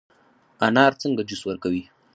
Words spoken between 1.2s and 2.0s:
جوس ورکوي؟